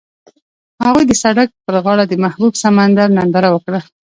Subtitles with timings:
[0.85, 3.79] هغوی د سړک پر غاړه د محبوب سمندر ننداره وکړه.